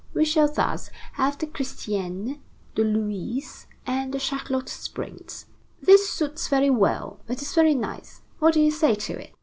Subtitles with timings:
[0.15, 2.41] We shall thus have the Christiane,
[2.73, 5.45] the Louise, and the Charlotte Springs.
[5.79, 8.23] This suits very well; it is very nice.
[8.39, 9.35] What do you say to it?"